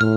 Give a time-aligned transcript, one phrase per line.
[0.00, 0.08] 朋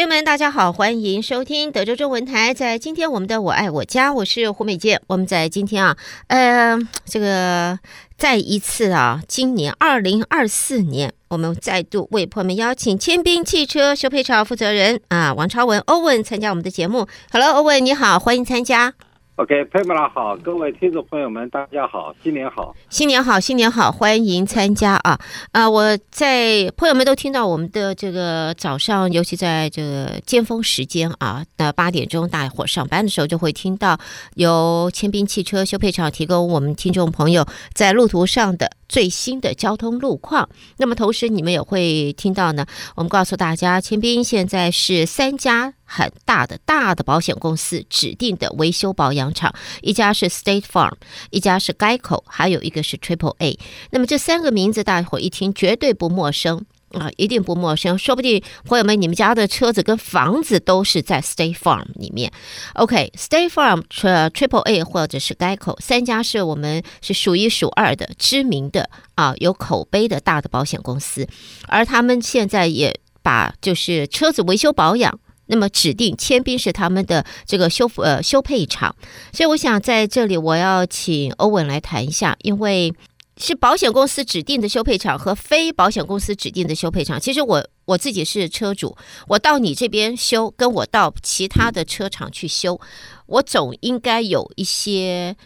[0.00, 2.54] 友们，大家好，欢迎收听德州中文台。
[2.54, 5.02] 在今天我们的我爱我家，我是胡美健。
[5.08, 5.96] 我们在今天啊，
[6.28, 7.76] 呃，这个
[8.22, 17.08] 再一次啊，今年二零二四年，我们再度为朋友们邀请千兵汽车修配厂负责人啊，王超文欧文参加我们的节目。
[17.32, 18.94] Hello，欧文你好，欢迎参加。
[19.36, 25.18] OK，佩姆拉好，各位听众朋友们，大家好，新年好，新年好，新年好，欢迎参加啊！
[25.52, 33.98] 啊，我在朋友们都听到我们的这个早上，尤其在这个尖峰时间啊，那八点钟大伙上班的时候，就会听到
[34.34, 40.46] 由千兵汽车修配厂提供我们听众朋友在路途上的最新的交通路况。
[40.76, 45.72] 那么同时，你们也会听到呢，我们告诉大家，千兵现在是三家。
[45.94, 50.94] 很大的大的保险公司指定的维修保养厂，一家是 State Farm，
[51.28, 53.58] 一家是 Geico，还有一个是 Triple A。
[53.90, 57.98] 那么这三个名字，大伙一听绝对不陌生啊，一定不陌生。
[57.98, 62.32] 说不定朋友们，你们家的车子跟房子都是在 State Farm 里面。
[62.72, 71.28] OK，State Farm、Triple A 或者是 Geico 三家是我们是数一数二的知名的啊，有口碑的大的保险公司，
[71.68, 75.20] 而他们现在也把就是车子维修保养。
[75.52, 78.96] 那么指定千兵是他们的这个修复呃修配厂，
[79.34, 82.94] 所以我想在这里我要请欧文来谈一下，因为
[83.36, 87.20] 是保险公司指定的修配厂和非保险公司指定的修配厂。
[87.20, 88.96] 其实我我自己是车主，
[89.28, 92.80] 我到你这边修，跟我到其他的车厂去修，
[93.26, 95.36] 我总应该有一些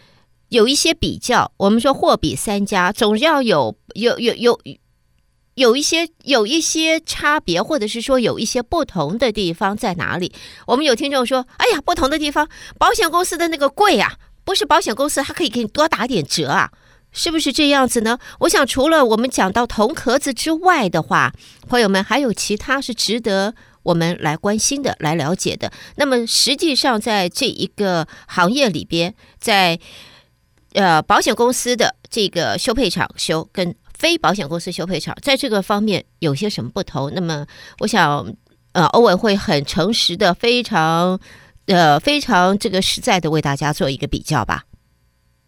[0.47, 1.51] 有一些比较。
[1.57, 4.57] 我们说货比三家，总要有有有有。
[5.57, 10.31] 有一些有一些差别，或者是说有一些不同的地方在哪里？
[10.67, 12.47] 我们有听众说：“哎呀，不同的地方，
[12.77, 16.69] 保险公司的那个贵啊，不是保险公司，它可以给你多打点折啊，
[17.11, 21.33] 是不是这样子呢？”我想，除了我们讲到铜壳子之外的话，
[21.67, 25.71] 朋友们还有其他是值得我们来关心的、来了解的。
[25.95, 29.79] 那么，实际上在这一个行业里边，在
[30.73, 33.73] 呃保险公司的这个修配厂修跟。
[33.97, 37.11] 非保险公司修配厂在这个方面有些什么不同？
[37.13, 37.45] 那么，
[37.79, 38.25] 我想，
[38.73, 41.19] 呃，欧文会很诚实的、非常，
[41.65, 44.63] 呃，非常这个实在的为大家做一个比较吧。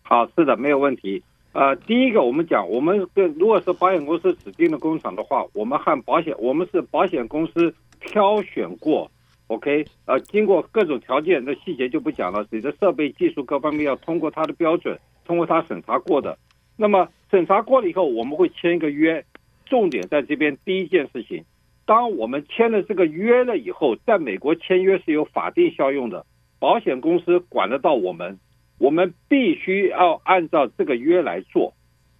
[0.01, 1.21] 好，是的，没有问题。
[1.51, 9.09] 呃，第一个，我们讲，我们跟如果是保险公司指定的工厂的话，我们和保险，我们是保险公司挑选过
[9.47, 12.45] ，OK，呃，经过各种条件，那细节就不讲了。
[12.49, 16.37] 你的设备、技术各方面要通过他的标准，通过他审查过的。
[16.75, 19.23] 那么审查过了以后，我们会签一个约。
[19.65, 21.45] 重点在这边，第一件事情，
[21.85, 26.25] 当我们签了这个约了以后，在美国签约是有法定效用的，
[26.57, 28.39] 保险公司管得到我们，
[28.79, 31.71] 我们必须要按照这个约来做。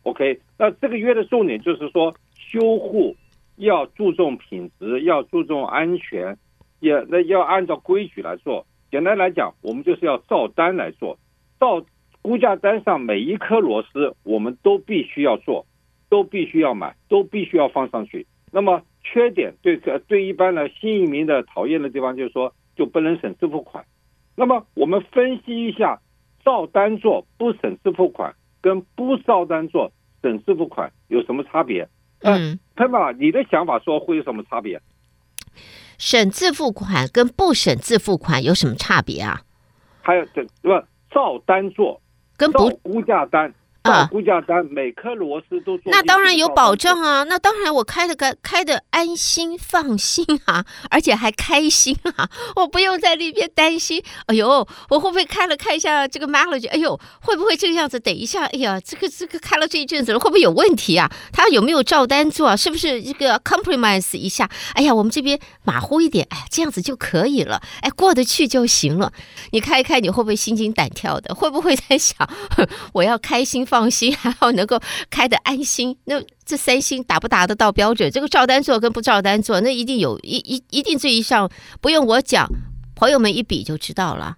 [0.03, 3.15] OK，那这个约的重点就是说，修护
[3.55, 6.37] 要注重品质，要注重安全，
[6.81, 8.63] 也那要按照规矩来做。
[8.91, 11.17] 简单来讲，我们就是要照单来做，
[11.59, 11.83] 照。
[12.21, 15.65] 估价单上每一颗螺丝，我们都必须要做，
[16.09, 18.27] 都必须要买，都必须要放上去。
[18.51, 23.85] 那么缺点对对一般的新移民的讨厌的地方就是说，就不能省支付款。
[24.35, 26.01] 那么我们分析一下，
[26.43, 29.91] 照单做不省支付款，跟不照单做
[30.21, 31.87] 省支付款有什么差别？
[32.21, 34.81] 嗯，潘爸，你的想法说会有什么差别？
[35.97, 39.41] 省自付款跟不省自付款有什么差别啊？
[40.01, 40.69] 还有这不
[41.11, 42.01] 照单做。
[42.39, 43.53] 跟不估价单。
[43.83, 57.99] 啊，估价单每颗螺丝都做，那当然有保障啊，那当然我开的开开的安心放心啊，而且还开心啊，我不用在那边担心，哎呦，我会不会开了看一下这个 mileage，哎呦，会不会这个样子？
[57.99, 61.09] 等一下，哎呀，这个这个开了这一阵子了，会不会有问题啊？
[61.31, 62.55] 他有没有照单做啊？
[62.55, 64.49] 是不是这个 compromise 一下？
[64.73, 69.13] 哎呀，我们这边马虎一点，哎，这样子就可以了，哎，过得去就行了。
[69.51, 71.33] 你开一开，你会不会心惊胆跳的？
[71.33, 72.29] 会不会在想，
[72.93, 73.89] 我要开心放？
[73.89, 74.79] 心，还要能够
[75.09, 75.97] 开得安心。
[76.05, 78.11] 那这三星达不达得到标准？
[78.11, 81.49] 这个照单做跟不照单做，那一定有一一一定这一项，
[81.81, 82.47] 不用我讲，
[82.95, 84.37] 朋友们一比就知道了。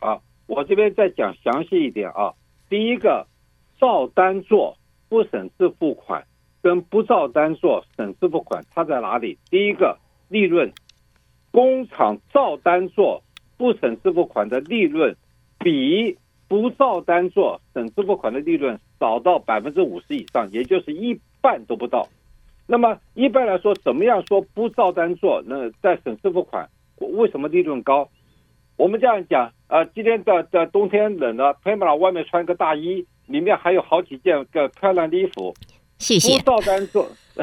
[0.00, 2.32] 好，我这边再讲详细一点啊。
[2.68, 3.26] 第一个，
[3.80, 4.76] 照单做
[5.08, 6.24] 不审视付款，
[6.62, 9.38] 跟不照单做审视付款差在哪里？
[9.50, 9.98] 第一个，
[10.28, 10.72] 利润，
[11.50, 13.22] 工厂照单做
[13.56, 15.16] 不审视付款的利润，
[15.58, 16.16] 比
[16.48, 22.08] 不照单做省支付款的利润少到百分之五十以上，也就是一半都不到。
[22.66, 25.42] 那么一般来说，怎么样说不照单做？
[25.46, 26.68] 那在省支付款，
[26.98, 28.08] 为什么利润高？
[28.76, 35.54] 我们这样讲啊、呃，今天的的冬天冷了，朋友们外面穿个大衣，里面还有好几件个漂亮的衣服。
[35.98, 36.38] 谢谢。
[36.38, 37.42] 不照单做，是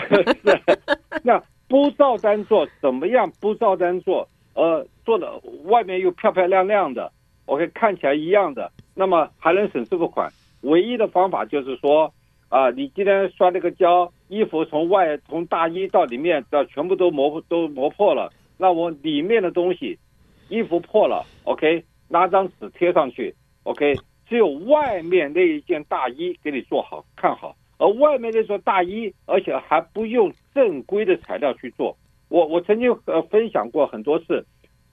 [1.24, 3.30] 那不照单做怎么样？
[3.42, 5.30] 不照单做，呃，做的
[5.66, 7.12] 外面又漂漂亮亮的
[7.48, 10.32] ，OK，看起来一样的，那么还能省这个款？
[10.62, 12.12] 唯一的方法就是说。
[12.48, 19.98] 啊，你今天摔了个跤，衣服从外从大衣到里面的全部都磨都磨破了，那我里面的东西，
[20.48, 23.34] 衣服破了，OK，拿张纸贴上去
[23.64, 23.96] ，OK，
[24.30, 31.98] 只有外面那一件大衣给你做好看好，而外面那件大衣，而且还不用正规的材料去做。
[32.30, 34.46] 我我曾经呃分享过很多次，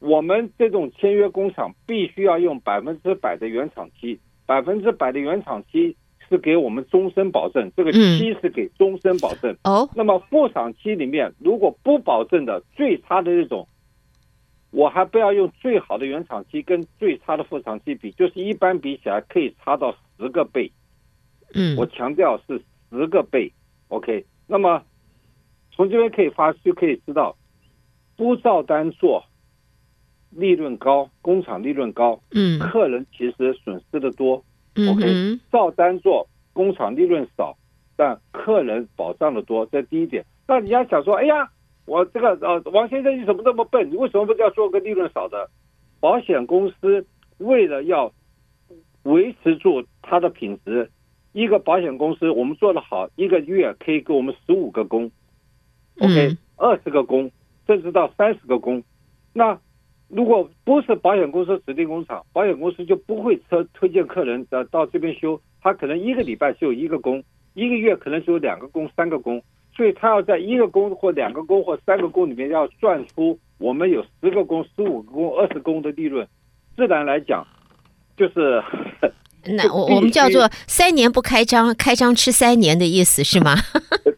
[0.03, 5.97] 我们这种签约工厂必须要用百分之百的原厂漆，百分之百的原厂漆。
[6.29, 9.55] 是给我们终身保证，这个漆是给终身保证。
[9.65, 13.69] 哦，那么副厂漆里面如果不保证的最差的那种，
[14.71, 20.73] 我还不要用最好的原厂漆跟最差的副厂漆比，就是一般比起来可以差到十个倍。
[21.53, 23.53] 嗯，我强调是十个倍。
[23.89, 24.83] OK，那么
[25.73, 27.37] 从这边可以发就可以知道，
[28.17, 29.23] 不照单做，
[30.35, 34.37] 利润高，工厂利润高，嗯，客人其实损失的多。
[34.75, 37.57] OK，嗯，照单做，工厂利润少，
[37.97, 40.25] 但客人保障的多，这第一点。
[40.49, 41.51] 那你要想说，哎呀，
[41.85, 43.91] 我这个呃，王先生你怎么这么笨？
[43.91, 45.51] 你为什么不要做个利润少的？
[46.01, 47.07] 保险公司
[47.37, 48.11] 为了要
[49.03, 50.91] 维持住它的品质，
[51.33, 55.11] 一个保险公司我们做的好，一个月可以给我们十五个工
[55.99, 57.31] ，OK，二十个工，
[57.67, 58.83] 甚至到三十个工，
[59.35, 59.61] 那。
[60.15, 65.41] 如果不是保险公司指定工厂，保险公司就不会车推荐客人到到这边修。
[65.63, 67.25] 他可能一个礼拜只有一个工，
[67.55, 69.43] 一个月可能只有两个工、三个工，
[69.75, 76.29] 所以他要在一个工或两个工或三个工里面要赚出我们有十个工、十五个工、二十工的利润。
[76.77, 77.47] 自然来讲，
[78.15, 78.63] 就是
[79.47, 83.55] 那我我们叫做三年不开张，开张吃三年的意思是吗？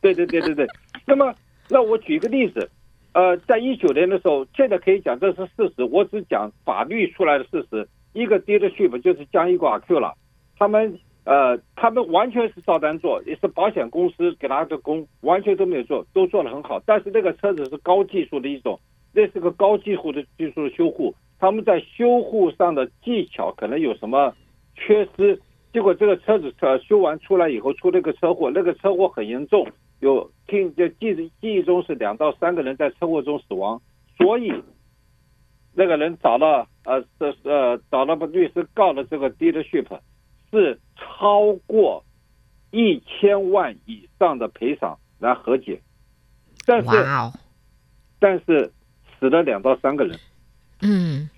[0.03, 0.67] 对对对对对。
[1.07, 1.33] 那么，
[1.69, 2.69] 那我举一个例子。
[3.15, 7.89] 呃，在一九年的时候，现在可以讲这是事实，我只讲法律出来的事实。
[8.13, 10.15] 一个 dealership 就是江一国阿 Q 了，
[10.59, 16.81] 他们呃，他们完全是照单做，也是保险公司给他的工，完全都没有做，都做得很好。
[16.85, 18.79] 但是那个车子是高技术的一种，
[19.13, 24.35] 那是个高技术的技术的修护，他们在修护上的技巧可能有什么
[24.75, 25.41] 缺失，
[25.73, 29.67] 结果这个车子呃修完出来以后出了个车祸，那个车祸很严重。
[30.05, 33.81] 有听就记记忆中是两到三个人在车祸中死亡，
[34.19, 34.53] 所以
[35.73, 39.87] 那个人找了呃这呃找了个律师告了这个 dealership
[40.51, 42.05] 是超过
[42.71, 45.81] 一千万以上的赔偿来和解，
[46.67, 46.91] 但是
[48.19, 48.71] 但是
[49.19, 50.19] 死了两到三个人，
[50.83, 51.31] 嗯，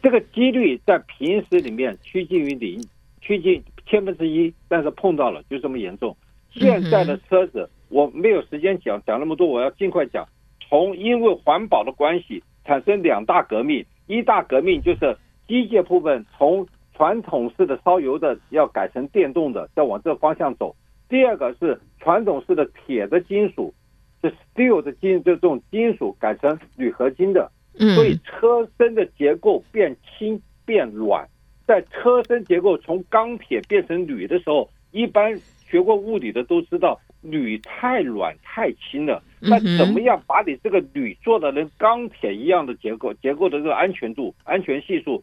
[0.00, 2.80] 这个几率在平时里面趋近于零，
[3.20, 6.16] 趋近千分之一，但是碰到了就这么严重。
[6.52, 7.68] 现在的车子。
[7.88, 10.26] 我没有时间讲讲那么多，我要尽快讲。
[10.68, 15.16] 从因为环保的关系产生两大革命，一大革命就是
[15.46, 20.74] 机械部分从传统式的烧油的要改成电动的，要往这方向走。
[21.08, 23.72] 第二个是传统式的铁的金属，
[24.20, 27.50] 是 steel 的金，就这种金属改成铝合金的，
[27.94, 31.28] 所以车身的结构变轻变软。
[31.64, 35.38] 在车身结构从钢铁变成铝的时候，一般。
[35.68, 36.96] 学过物理的都知道，
[37.30, 39.22] 铝太软太轻了。
[39.40, 43.12] 那怎么样把你这个铝做的跟钢铁一样的结构？
[43.14, 45.22] 结构的这个安全度、安全系数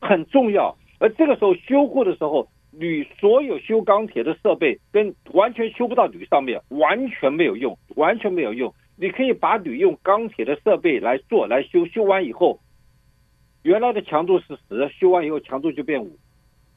[0.00, 0.76] 很重要。
[0.98, 8.72] 而这个时候修护的时候，铝所有修钢铁的设备跟完全修不到铝上面，完全没有用，完全没有用。
[8.96, 12.60] 你可以把铝用钢铁的设备来做来修，修完以后，
[13.62, 16.18] 原来的强度是十，修完以后强度就变五。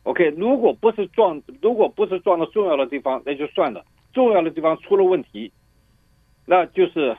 [0.04, 3.84] OK，如果不是撞，如果不是撞到重要的地方，那就算了。
[4.14, 5.52] 重要的地方出了问题，
[6.46, 7.18] 那就是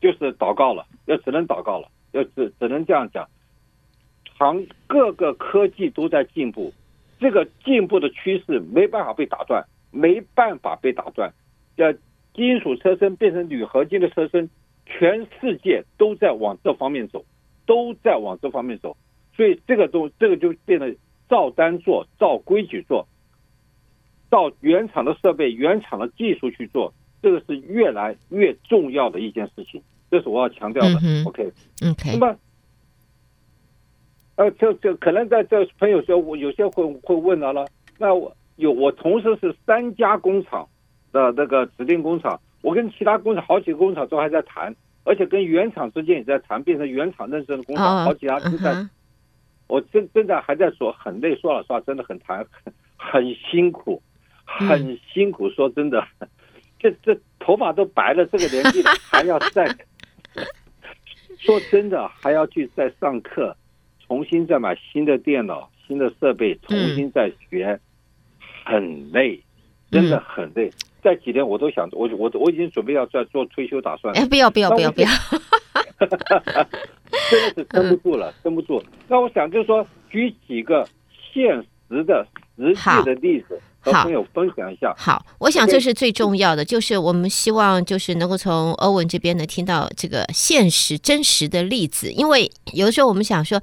[0.00, 3.28] 就是祷告了，要只能祷告了，要只只能这样讲。
[4.38, 6.72] 行各个科技都在进步，
[7.18, 11.32] 这个进步的趋势没办法被打断，没办法被打断。
[11.76, 11.92] 要
[12.32, 14.48] 金属车身变成铝合金的车身，
[14.86, 17.24] 全世界都在往这方面走，
[17.66, 18.96] 都在往这方面走。
[19.36, 20.94] 所以这个东这个就变得。
[21.30, 23.06] 照单做，照规矩做，
[24.30, 31.00] 照原厂的设备、原厂的技术去做，这个是越来越重要的一件事情，这是我要强调的。
[31.02, 31.52] 嗯、OK，OK，、
[31.90, 32.36] okay, 那么，
[34.36, 37.66] 呃，就就可能在这朋友说，我有些会会问到了，
[37.98, 40.68] 那我有我同时是三家工厂
[41.12, 48.72] 的那个指定工厂，我跟其他工厂好几个工厂都还在谈，而且跟原厂之间也在谈，变成原厂认证的工厂，哦、好几家都在。
[48.72, 48.88] 嗯
[49.70, 54.02] 我真真的还在说很累，说老实话，真的很谈，很很辛苦，
[54.58, 55.48] 很辛苦。
[55.50, 56.06] 说真的，
[56.78, 59.66] 这这头发都白了，这个年纪了 还要再
[61.38, 63.56] 说真的，还要去再上课，
[64.06, 67.80] 重新再买新的电脑、新的设备，重新再学，
[68.64, 69.42] 很累，
[69.90, 70.70] 真的很累。
[71.02, 74.20] 这几天我都想，我我我已经准备要在做退休打算了。
[74.20, 75.08] 哎，不要不要不要不要。
[75.98, 78.82] 真的是撑不住了， 撑不住。
[79.08, 80.86] 那我想就是说，举几个
[81.32, 82.26] 现实的、
[82.56, 83.60] 实际的例子。
[83.80, 84.94] 和朋友分享一下。
[84.96, 93.60] 好，我想这是最重要的，就是我们希望就是能够从欧文这边呢听到这个现实真实的例子，因为有的时候我们想说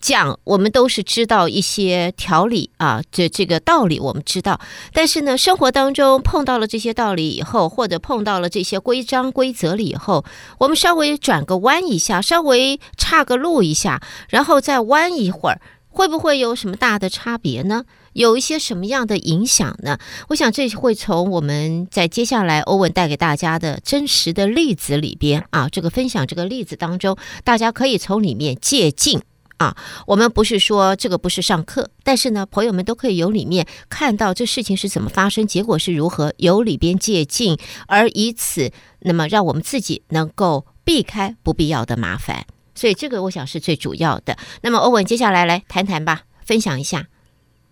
[0.00, 4.60] 讲，我们都是知道一些条理啊，这这个道理我们知道，
[4.92, 10.24] 但是呢，生活当中碰到了这些道理以后，或者碰到了这些规章规则了以后，
[10.58, 17.84] 我们稍微转个弯一下，稍微岔个路一下，然后再弯一会儿，会不会有什么大的差别呢？
[18.12, 19.98] 有一些什么样的影响呢？
[20.28, 29.20] 我想这会从我们在接下来欧文带给大家的真实的例子里边啊，这个分享这个例子当中，大家可以从里面借镜
[29.58, 29.76] 啊。
[30.08, 37.56] 我们不是说这个不是上课，但是呢，朋友们都可以由里面看到这事情是怎么发生，结果是如何，由里边借镜，
[37.86, 42.46] 而以此那么让我们自己能够避开不必要的麻烦。
[42.80, 44.34] 所以这个我想是最主要的。
[44.62, 47.06] 那么欧文接下来来谈谈吧，分享一下。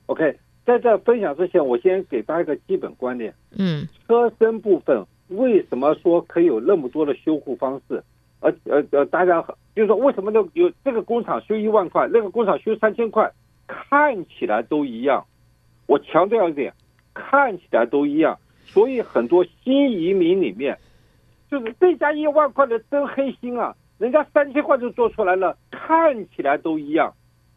[0.04, 3.32] OK，在这分享之前，我先给大家一个基本观念。
[3.56, 8.04] 嗯，车身部分为什么说可以有那么多的修护方式？
[8.40, 9.42] 而呃呃，大家
[9.74, 13.32] 就是说，为什么都有这个工厂修一万块，那个工厂修三千块，
[13.66, 15.24] 看起来都一样。
[15.86, 16.70] 我强调一点，
[17.14, 18.38] 看起来都一样。
[18.66, 20.78] 所以很多新移民里面，
[21.50, 27.12] 就是这家一万块的真黑心啊，人家三千块就做出来了，看起来都一样。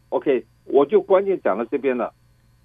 [0.08, 2.12] OK，我就关键讲到这边了。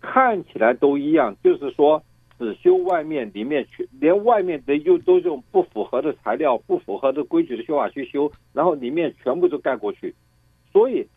[0.02, 2.04] 看起来都一样，就是说
[2.38, 10.14] 只修外面，里面全连外面的又都用不符合的材料、不符合的规矩的修法去修，然后里面全部都盖过去。
[10.72, 11.08] 所以，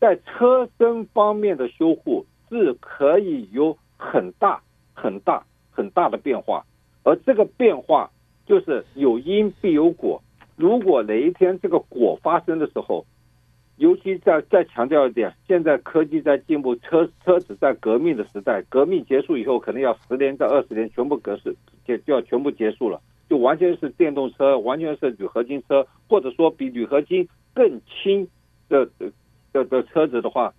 [0.00, 4.60] 在车身方面的修护是可以有很大、
[4.94, 6.64] 很大、很大的变化，
[7.04, 8.10] 而这个变化
[8.46, 10.22] 就是有因必有果。
[10.58, 13.06] 如果哪一天这个果发生的时候，
[13.76, 21.54] 尤其再再强调一点，现在科技在进步，车车子在革命的时代，革命结束以后，可能要十年到二十年，全部格式
[21.86, 23.00] 就就要全部结束了，
[23.30, 28.26] 就完全是电动车，完全是铝合金车，或者说比铝合金更轻
[28.68, 28.84] 的
[29.52, 30.52] 的的车子的话，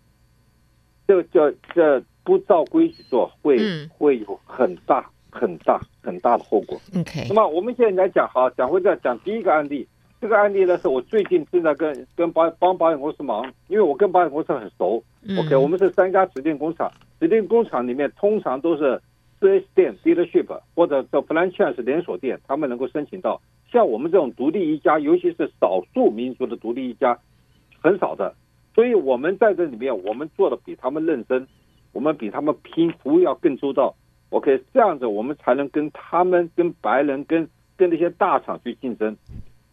[1.06, 3.58] 这这这不照规矩做，会
[3.90, 6.80] 会有很大很大很大的后果。
[6.98, 9.88] OK，那么我们现在来讲，好，讲回这讲第一个案例。
[10.22, 15.02] 这个案例呢，是我最近正在跟跟保帮保险公司忙，因为我跟保险公司很熟。
[15.38, 19.02] OK，我们是三家指定工厂，指定工厂里面通常都是
[19.40, 23.42] 四 S 店 dealership 或者叫 franchise 连锁店，他们能够申请到。
[23.72, 27.18] 像我们这种独立一家，尤其是少数民族的独立一家，
[27.82, 28.36] 很少的。
[28.76, 31.48] 所以我们在这里面，我们做的比他们认真，
[31.94, 33.96] 我们比他们拼，服务要更周到。
[34.30, 39.16] OK，这样子我们才能跟他们、跟白人、跟跟那些大厂去竞争。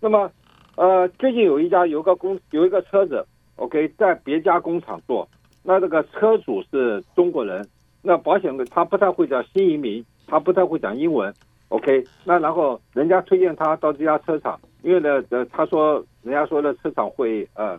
[0.01, 0.31] 那么，
[0.77, 3.25] 呃，最近有一家有一个公有一个车子
[3.57, 5.29] ，OK，在别家工厂做，
[5.63, 7.67] 那这个车主是中国人，
[8.03, 11.33] 那保险他不太会讲新移民，他不太会讲英文
[11.69, 17.79] ，OK，那然后人家推荐他到这家车厂，因为呢，呃，他说人家说的车厂会呃，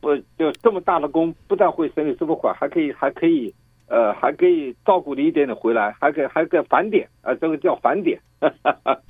[0.00, 3.52] 不就这么大的工，不但会审理支付款，还可以还可以
[3.88, 9.00] 呃还可以照顾你一点点回来，还可以还可以返点啊，呃，这个叫返点，哈哈哈，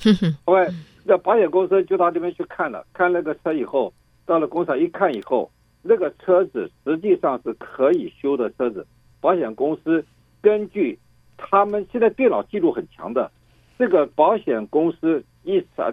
[0.47, 0.69] 因为。
[1.07, 3.91] 这保险公司就到那边去看了，看那个车以后，
[4.27, 8.87] 到了工厂一看以后，那个车子实际上是可以修的车子。
[9.19, 10.05] 保险公司
[10.43, 10.99] 根据
[11.39, 13.31] 他们现在电脑记录很强的，
[13.79, 15.91] 这个保险公司一查，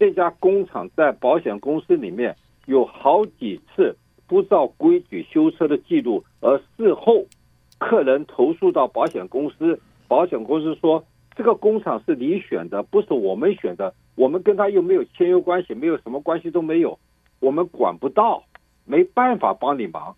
[0.00, 2.34] 这家工厂在保险公司里面
[2.66, 3.94] 有好几次
[4.26, 7.24] 不照规矩修车的记录，而事后
[7.80, 11.02] 客人投诉到保险公司，保险公司说
[11.34, 13.92] 这个工厂是你选的，不是我们选的。
[14.16, 16.98] 我们跟他又没有签约关系，没有什么关系都没有，
[17.40, 18.44] 我们管不到，
[18.84, 20.14] 没办法帮你忙。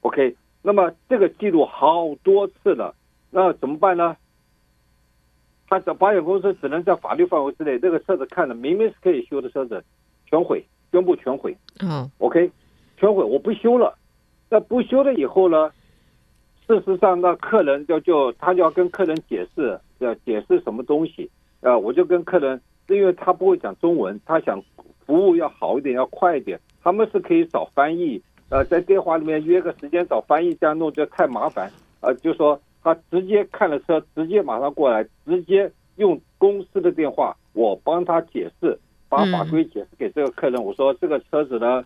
[0.00, 2.92] OK，那么这个记录好多次了，
[3.30, 4.16] 那怎么办呢？
[5.68, 9.84] 他的保险公司只能在法律范围之内，这个车子看了明明是可以修的车子，
[10.28, 11.56] 全毁，宣布全毁。
[11.80, 12.50] 嗯，OK，
[12.96, 13.96] 全毁，我不修了。
[14.50, 15.70] 那不修了以后呢？
[16.66, 21.30] 事实上，那客人就就他就要跟客人解释，要解释什么东西。
[21.60, 24.60] 呃，我就跟客人，因为他不会讲中文，他想
[25.04, 26.58] 服务要好一点，要快一点。
[26.82, 31.70] 他们是可以找翻译，呃，在电话里面约个时间找翻译，这样弄就太麻烦。
[32.00, 40.62] 呃，就说他直接看了车，直接马上过来，直接用公司的电话，我帮他解释，把法规解释给这个客人。
[40.62, 41.84] 我说这个车子呢，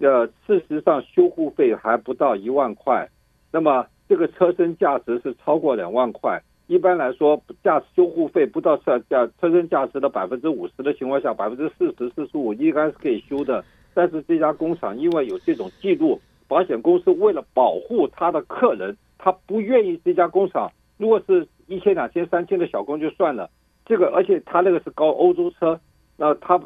[0.00, 3.08] 呃，事实上修护费还不到一万块，
[3.50, 6.40] 那么这个车身价值是超过两万块。
[6.68, 13.62] 一般来说，驾修护费不到车价车身价值的百分之五十的情况下，百分之四十、四十五应该是可以修的。
[13.92, 16.18] 但是这家工厂因为有这种记录，
[16.48, 20.70] 保险公司为了保护他的客人，他不愿意这家工厂。
[20.96, 23.50] 如果是一千、两千、三千的小工就算了，
[23.84, 25.78] 这个而且他那个是高欧洲车，
[26.16, 26.58] 那他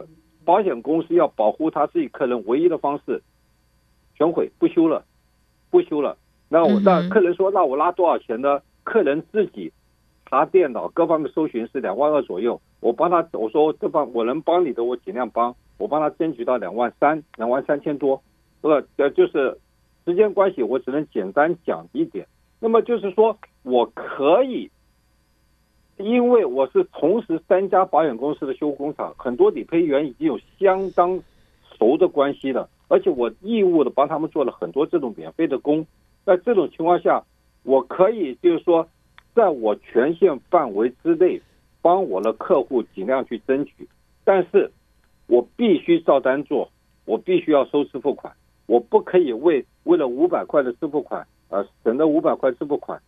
[0.44, 3.20] 保险公司要保护他自己客人唯一的方式，
[4.14, 5.04] 全毁不修了，
[5.70, 6.16] 不修了。
[6.48, 8.60] 那我那客人说，那我拉多少钱呢？
[8.84, 9.72] 客人自己。
[10.28, 18.20] 查电脑各方面搜寻是两万二左右，我帮他我说这帮我能帮你的我尽量帮，我帮他争取到两万三两万三千多，
[18.62, 19.56] 呃呃就是
[20.04, 22.26] 时间关系我只能简单讲一点，
[22.58, 24.68] 那么就是说我可以，
[25.96, 31.20] 因为我是同时三家保险公司的修工厂，很多理赔员已经有相当
[31.78, 35.86] 熟的关系了，而且我义务的帮他们做了很多这种免费的工，
[36.26, 37.24] 在这种情况下，
[37.62, 38.86] 我可以就是说。
[39.36, 41.38] 在我权限范围之内，
[41.82, 43.86] 帮我的客户尽量去争取，
[44.24, 44.72] 但是
[45.26, 46.70] 我必须照单做，
[47.04, 48.32] 我必须要收支付款，
[48.64, 52.98] 我不可以为为了五百块的支付款，呃，省了五百块支付款，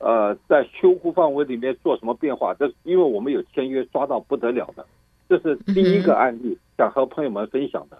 [0.00, 2.52] 呃，在修护范围里面做什么变化？
[2.54, 4.84] 这是因为我们有签约，抓到不得了的，
[5.28, 7.96] 这是第一个案例，想和朋友们分享的。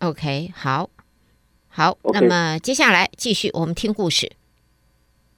[0.00, 0.88] OK，好，
[1.72, 2.20] 好，okay.
[2.20, 4.30] 那么接下来继续我们听故事。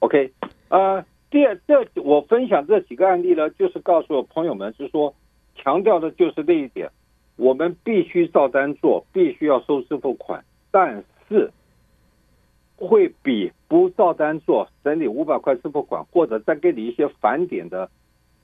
[0.01, 0.33] OK，
[0.69, 1.05] 呃。
[1.31, 5.13] 第二，这我分享这几个案例呢，就是告诉我朋友们，是说
[5.57, 6.89] 强调的就是这一点，
[7.35, 11.51] 我们必须照单做，必须要收支付款，但是
[12.77, 17.91] 会比不照单做，整理五百块支付款，或者再给你一些返点的，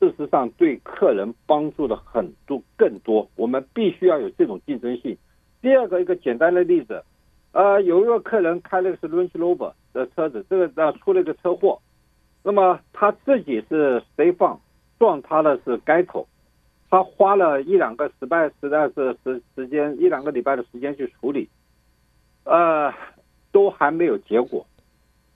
[0.01, 3.29] 事实上对客人帮助的很多更多。
[3.37, 5.17] 我们必须要有这种竞争性。
[5.63, 7.05] 第二个一个简单的例子，
[7.53, 11.81] 呃，有一个客人开了是 Range Rover 的车子，这个呢出了一个车祸。
[12.43, 14.59] 那么他自己是谁放
[14.99, 16.27] 撞他的是 GEICO，
[16.89, 21.49] 他花了一两个礼拜，实在是时时间一两个礼拜的时间去处理，
[22.45, 22.93] 呃，
[23.53, 24.65] 都还没有结果，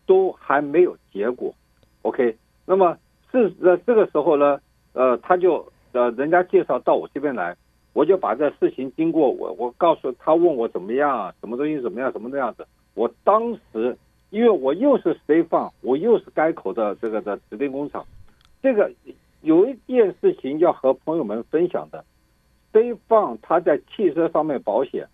[0.07, 1.53] 都还没有结果。
[2.03, 2.97] OK，那么
[3.31, 4.61] 是呃这个时候呢，
[4.93, 7.57] 呃，他就呃人家介绍到我这边来，
[7.95, 13.97] 我就把这事情经过我我告诉他，问我怎么样，什么东西怎么样，什么那样子，我当时。
[14.31, 18.05] 因为我又是 State Farm，我又是该口的这个的指定工厂，
[18.61, 18.91] 这个
[19.43, 22.05] 有一件事情要和朋友们分享的。
[22.73, 25.07] State Farm 他在汽车方面保险，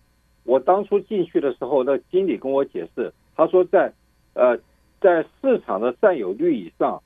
[0.43, 3.93] 我当初进去的时候，那经理跟我解释，他说在
[4.33, 4.57] 呃
[4.99, 6.99] 在市场的占有率以上，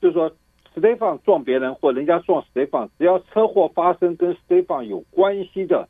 [0.00, 0.30] 就是说
[0.76, 5.88] State Farm 撞别人或人家撞 State Farm，只要车祸发生跟 State Farm 有关系的，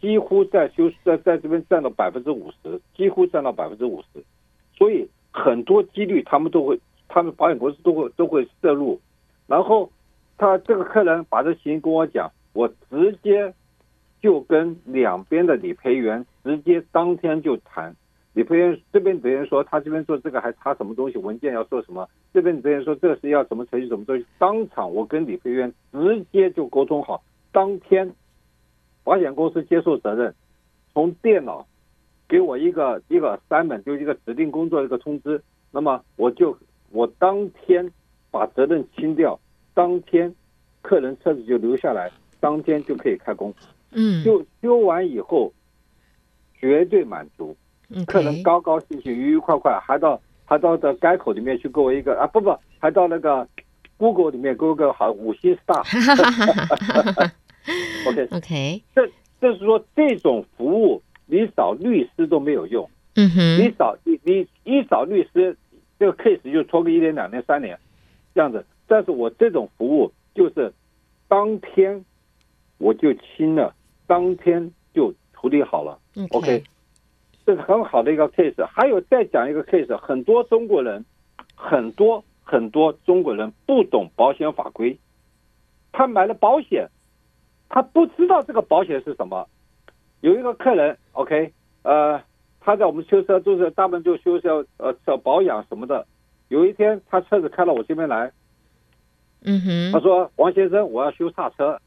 [0.00, 4.22] 几乎在修在在这边占到百分之五十，几乎占到百分之五十，
[4.76, 5.08] 所以。
[5.38, 8.98] 很多几率他们都会，他们保险公司都会都会涉入，
[9.46, 9.92] 然后
[10.38, 13.52] 他这个客人把这情跟我讲，我直接
[14.22, 17.94] 就跟两边的理赔员直接当天就谈，
[18.36, 28.12] 理赔员这边的人说他这边做这个还差什么东西，文件要做什么，这边的人说这个是要什么程序什么东西，当场我跟理赔员直接就沟通好，当天
[29.02, 30.34] 保险公司接受责任，
[30.92, 31.66] 从电脑。
[32.28, 36.58] 给我一个一个三本，就一个指定工作一个通知，那么我就
[36.90, 37.88] 我当天
[38.32, 39.38] 把责任清掉，
[39.74, 40.34] 当天
[40.82, 43.54] 客人车子就留下来，当天就可以开工。
[43.92, 45.52] 嗯，就修完以后
[46.58, 47.56] 绝对满足，
[48.06, 53.46] 客人高高兴兴、愉愉快快，还到还到这街口里面去给我一个啊不不，还到那个
[53.96, 55.82] Google 里面给我个好五星 star。
[58.08, 61.02] OK OK，这这是说这种服务。
[61.28, 65.56] 你找律师都没有用，嗯哼，你找你你一找律师，
[65.98, 67.76] 这个 case 就拖个一年两年三年，
[68.32, 68.64] 这样子。
[68.86, 70.72] 但是我这种服务就是
[71.26, 72.04] 当天
[72.78, 73.74] 我就清了，
[74.06, 75.98] 当天就处理好了。
[76.30, 76.62] OK，
[77.46, 78.66] 这是很好的一个 case。
[78.66, 81.04] 还有再讲一个 case，很多中国人，
[81.54, 84.98] 很多很多中国人不懂保险法规，
[85.92, 86.88] 他买了保险，
[87.68, 89.48] 他不知道这个保险是什么。
[90.20, 92.20] 有一个客人，OK，呃，
[92.58, 96.06] 他在我们修车就是大部分就修车呃找保养什么的。
[96.48, 98.32] 有一天他车子开到我这边来，
[99.44, 101.80] 嗯哼，他说王先生，我要修刹车。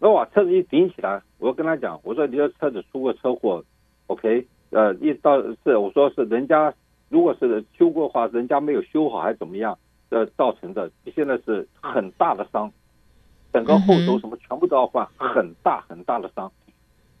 [0.00, 3.64] 那我把车子一顶起来，我跟他讲，我说你的车子出过车祸
[4.06, 6.72] ，OK，呃，一到是我说是人家
[7.08, 9.78] 如果是修过的话，人家没有修好还是怎么样，
[10.10, 12.70] 呃，造成的，现在是很大的伤，
[13.52, 16.50] 整个后轴什么全部都要换，很大很大的伤。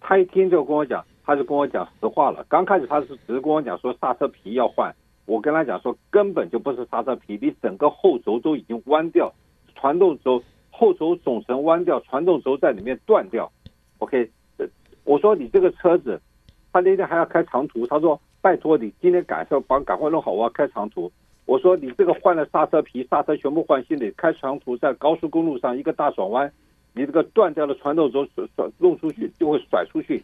[0.00, 2.44] 他一听就跟我讲，他就跟我讲实话了。
[2.48, 4.94] 刚开始他是只是跟我讲说刹车皮要换，
[5.26, 9.32] 我跟他讲说根本就不是刹车皮，你整个后轴都已经弯掉，
[9.74, 10.42] 传动轴。
[10.70, 13.50] 后轴总成弯掉，传动轴在里面断掉。
[13.98, 14.30] OK，
[15.02, 16.20] 我说你这个车子，
[16.72, 21.10] 他那天还要开长途，他说拜托你今天赶上帮赶快弄好，我要开长途。
[21.46, 26.52] 我说你这个换了刹车皮，刹车全部换新的，开长途在高速公路上一个大转弯，
[26.92, 30.22] 你这个断掉的传动轴甩甩弄出去就会甩出去，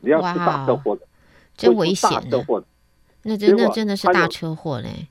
[0.00, 1.02] 你要出大车祸的，
[1.54, 2.66] 真危险，大车祸的，
[3.22, 5.08] 那真的真的是大车祸嘞。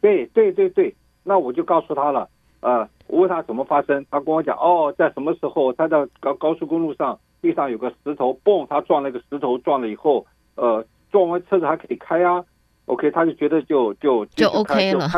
[0.00, 2.28] 对对对对，那我就告诉他了，
[2.60, 2.88] 呃。
[3.06, 10.26] 我问他怎么发生，他跟我讲哦，在什么时候他在高高速公路上，地上有个石头，嘣，他撞了一个石头，撞了以后，
[10.56, 12.44] 呃，撞完车子还可以开啊
[12.86, 15.08] ，OK，他就觉得就就 就，就 OK 了，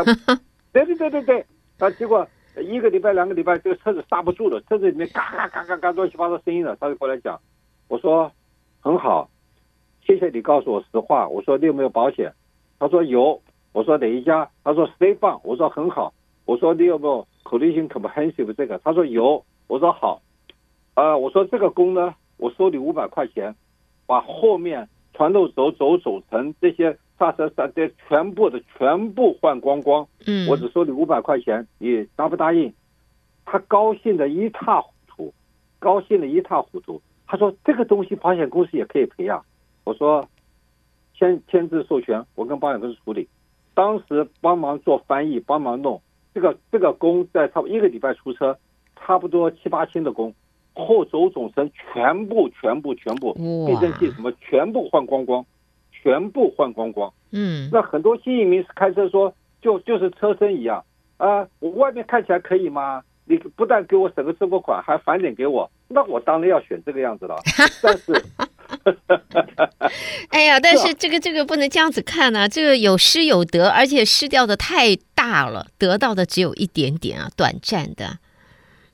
[0.72, 1.46] 对对对对对，
[1.78, 7.40] 他结果一个礼拜两个礼拜，这个车子刹不住了，车子里面嘎嘎嘎嘎嘎乱七八糟声音了，他就过来讲，
[7.88, 8.30] 我说
[8.80, 9.28] 很好，
[10.06, 12.32] 谢谢你告诉我实话，我说你有没有保险？
[12.78, 13.40] 他说有，
[13.72, 14.48] 我说哪一家？
[14.64, 16.12] 他说 Farm，我说很好，
[16.44, 20.20] 我说你有没有？Collision Comprehensive 这个，他说有，我说好，
[20.94, 23.54] 呃，我说这个工呢，我收你五百块钱，
[24.06, 32.72] 把后面传动轴轴轴承这些刹车刹这全部的全部换光光，嗯，我只收你五百块钱，你答不答应？
[33.44, 35.32] 他高兴的一塌糊涂，
[35.78, 37.00] 高兴的一塌糊涂。
[37.26, 39.42] 他说这个东西保险公司也可以赔啊。
[39.84, 40.28] 我说
[41.14, 43.26] 签签字授权，我跟保险公司处理，
[43.74, 46.00] 当时帮忙做翻译，帮忙弄。
[46.34, 48.56] 这个这个工在差不多一个礼拜出车，
[48.96, 50.34] 差不多七八千的工，
[50.74, 53.32] 后轴总成全部全部全部，
[53.66, 55.44] 避震器什么全部换光光，
[55.90, 57.12] 全部换光光。
[57.30, 60.84] 嗯，那很多新移民是开车说就就是车身一样
[61.16, 63.02] 啊、呃，我外面看起来可以吗？
[63.24, 67.36] 你不但给我省个生活款，还返点给我，那我当然要选这个样子了。
[67.80, 68.12] 但是。
[70.30, 78.18] 哎呀， 但是这个这个不能这样子看啊，这个有失有得，而且失掉的太大了，得到的只有一点点啊，短暂的。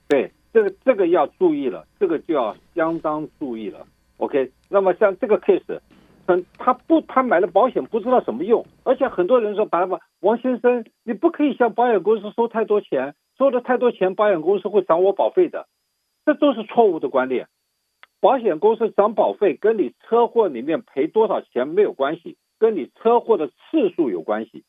[0.06, 3.87] 对，这个这个要注意了，这个就要相当注意了。
[4.16, 5.80] OK，那么像这个 case，
[6.26, 15.68] 嗯，他不，他买了保险不知道什么用，而且很多人说，白了王先生，你不可以向保险公司收太多钱，收了太多钱，保险公司会涨我保费的，
[16.24, 17.46] 这都是错误的观念。
[18.20, 24.64] 保险公司涨保费跟你车祸里面赔多少钱没有关系，跟你车祸的次数有关系。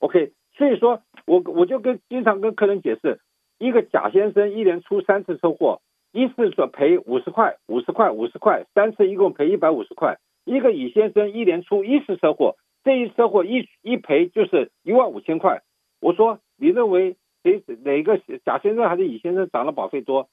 [0.00, 3.20] OK，所以说我我就跟经常跟客人解释，
[3.62, 10.18] 一个贾先生一连出三次车祸，一次说赔五十块，五十块，五十块，三次一共赔一百五十块。
[10.44, 15.62] 一个乙先生一连出一次车祸，这一车祸一一赔就是一万五千块。
[16.00, 20.28] 我说你认为谁哪个贾先生还是乙先生涨了保费多？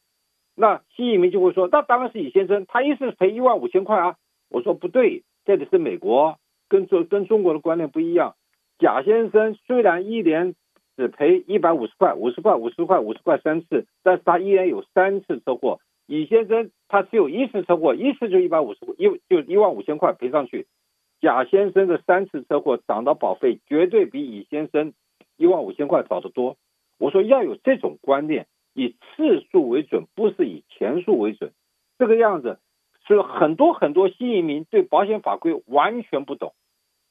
[0.55, 4.15] 那新移民就会说，那当然是乙先生，他一次赔一万五千块啊。
[4.49, 8.33] 我说不对，这里是美国，跟中跟中国的观念不一样。
[8.79, 10.55] 贾先生虽然一年
[10.99, 15.79] 只赔一百五十块，五十块，五十块，五十块三次，但是他依然有三次车祸。
[16.05, 20.67] 乙先生他只有一次车祸，一次就一百五十，一就一万五千块赔上去。
[21.21, 24.93] 贾先生的三次车祸涨的保费绝对比乙先生
[25.37, 26.57] 一万五千块少得多。
[26.97, 28.45] 我说要有这种观念。
[28.75, 31.51] 以次数为准，不是以钱数为准，
[31.97, 32.59] 这个样子，
[33.05, 36.53] 所以很多很多新移民对保险法规完全不懂，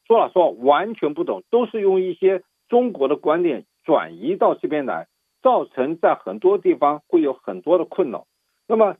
[0.07, 5.09] 说老实话完全不懂，都是用一些中国的观念转移到这边来，
[5.41, 8.27] 造成在很多地方会有很多的困扰。
[8.67, 8.99] 那么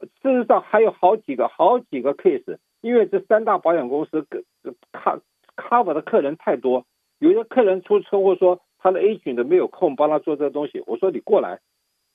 [0.00, 4.26] 事实上还有好几个好几个 case，因为这三大保险公司
[4.92, 5.20] cover
[5.56, 6.86] cover 的客人太多，
[7.18, 11.60] 有些客人出车祸说他的 agent 没有空帮他做这个东西，我说你过来。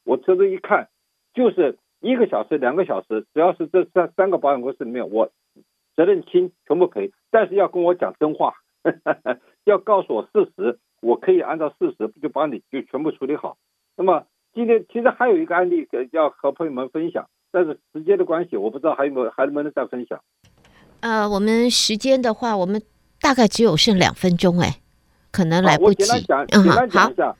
[0.04, 0.90] 我车子一看，
[1.36, 5.30] 就是一个小时、两个小时，只要是这三三个保险公司里面，我
[5.96, 7.12] 责任轻，全部赔。
[7.30, 8.92] 但是要跟我讲真话，呵
[9.24, 13.58] 呵要告诉我事实，我可以按照事实就帮你就全部处理好。
[13.96, 20.20] 那么今天其实还有一个案例要和朋友们分享，但是时间的关系，我不知道还有没有还能不能再分享。
[21.02, 22.82] 呃，我们时间的话，我们
[23.22, 24.82] 大概只有剩两分钟，哎，
[25.32, 26.12] 可能来不及。
[26.12, 27.30] 我简单讲，简单讲一下。
[27.30, 27.36] 嗯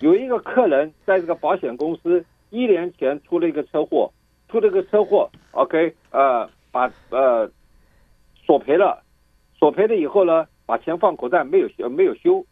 [0.00, 4.12] 有一个客人在这个保险公司一年前出了一个车祸，
[4.46, 7.50] 出了一个车祸，OK，呃，把呃
[8.44, 9.02] 索赔了，
[9.58, 12.44] 索赔了以后呢，把钱放口袋没有修没有修，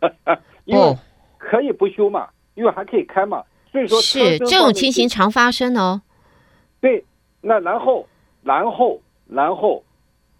[0.64, 0.96] 因为
[1.38, 6.02] 可以不修嘛，因为还可以开嘛，所以说是这种情形常发生哦。
[6.80, 7.04] 对，
[7.40, 8.06] 那然后
[8.42, 9.82] 然后然后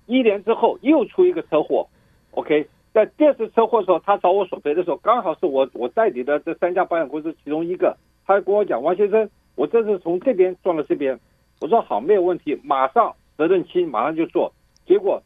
[0.07, 1.87] 一年之后又出一个车祸
[2.33, 2.69] ，OK。
[2.93, 11.19] 在第二次车祸的时候，他找我索赔的时候，刚好是我我代理的这三家保险公司其中一个，他跟我讲：“王先生，我这次从这边撞到这边。”
[11.61, 14.53] 我说：“好，没有问题，马上责任期，马上就做。”
[14.87, 15.21] 结果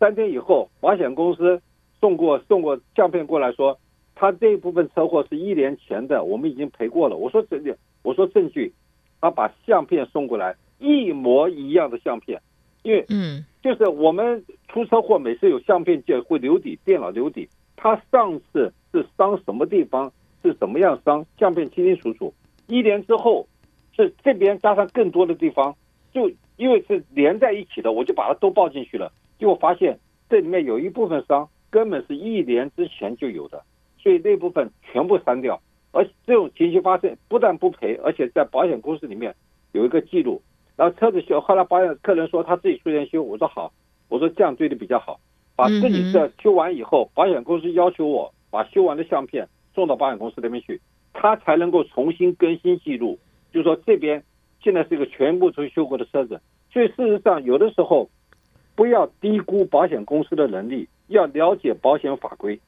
[0.00, 1.62] 三天以后，保险公司
[2.02, 3.78] 送过送过相片过来说，
[4.16, 7.16] 他这一部分车祸是一年前的，我们已经赔过了。
[7.16, 8.74] 我说证据，我说证据，
[9.20, 12.42] 他把相片送过来，一模一样的相片，
[12.82, 13.44] 因为嗯。
[13.62, 17.48] 就是我们出车祸，每次有相片就会留底，电脑留底。
[17.76, 20.12] 他上次是伤什么地方，
[20.42, 22.34] 是怎么样伤，相片清清楚楚。
[22.66, 23.46] 一年之后，
[23.96, 25.72] 是这边加上更多的地方，
[26.12, 29.12] 就因为是连在一起的，我就把它都报进去了。
[29.38, 29.96] 结果发现
[30.28, 33.64] 这里面有一部分伤根本是一年之前就有的，
[33.98, 35.60] 所以那部分全部删掉。
[35.90, 39.34] 而这种情形发生，不但不赔，而且在保险公司里面
[39.72, 40.40] 有一个记录。
[40.76, 43.72] 然后车子修，后来保险客人说他自己出钱修，我说好，
[44.08, 45.20] 我说这样对的比较好，
[45.56, 50.80] 把自己的修完以后，保险公司要求我把修完的相片送到保险公司那边去，
[51.12, 53.18] 他才能够重新更新记录，
[53.52, 54.22] 就是说这边
[54.62, 56.40] 现在是一个全部都修过的车子，
[56.72, 58.08] 所以事实上有的时候
[58.74, 62.60] 不要低估保险公司的能力，要了解保险法规，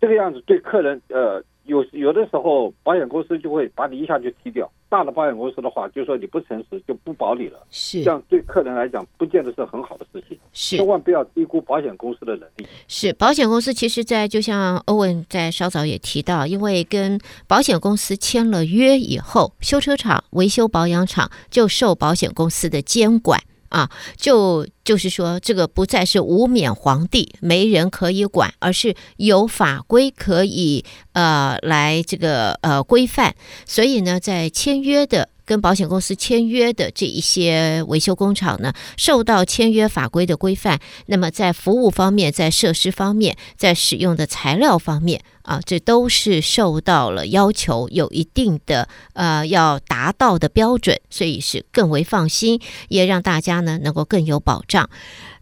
[0.00, 1.42] 这个样子对客人呃。
[1.68, 4.66] 有有的时候，保险公司就会把你一下就踢掉。
[4.88, 7.58] 大的保险公司的话，就说你不诚实就不保你了。
[7.68, 10.38] 是，这样对客人来讲，不见得是很好的事情。
[10.54, 12.66] 是，千万不要低估保险公司的能力。
[12.86, 23.38] 是，保险公司其实，在就像欧文在稍早也提到，因为跟保险公司签了约以后，修车厂、维修保养厂就受保险公司的监管。
[23.68, 33.34] 啊，就就是说，这个不再是无冕皇帝，没人可以管，而是有法规可以呃来这个呃规范。
[33.66, 40.78] 所以呢，在签约的跟保险公司签约的这一些维修工厂呢，受到签约法规的规范。
[41.06, 45.22] 那么在服务方面，在设施方面，在使用的材料方面。
[45.48, 54.90] 啊，这都是受到了要求，有一定的呃要达到的标准，所以是更为放心，也让大家呢能够更有保障。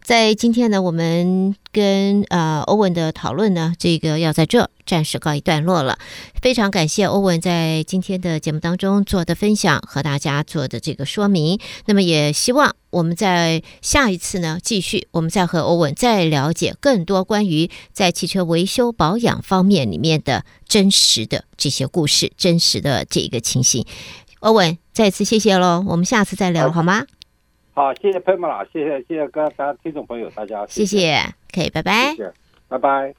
[0.07, 5.99] 在今天呢，我们跟呃欧文的讨论呢，这个要在这暂时告一段落了。
[6.41, 11.59] 非常感谢欧文在今天的节目当中做的分享和大家做的这个说明。
[11.87, 23.85] 那么也希望我们在下一次呢，继续我们再和欧文再了解更多关于在汽车维修保养方面里面的真实的这些故事，真实的这个情形。
[24.39, 27.07] 欧文，再次谢谢喽，我们下次再聊好吗？
[27.77, 32.33] 好，谢谢佩玛拉，谢谢谢谢各大家听众朋友，大家谢谢，谢谢，可以，拜拜，谢谢，
[32.69, 33.15] 拜拜。